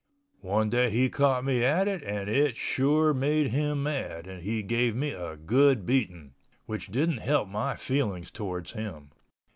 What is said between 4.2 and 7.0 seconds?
and he gave me a good beating, which